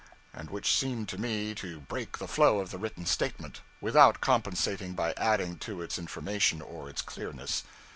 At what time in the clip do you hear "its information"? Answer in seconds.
5.83-6.59